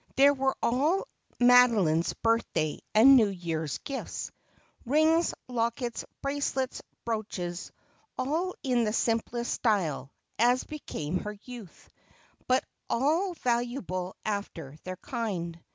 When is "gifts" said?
3.83-4.31